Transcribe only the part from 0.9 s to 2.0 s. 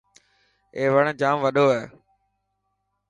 وڻ ڄام وڏو هي.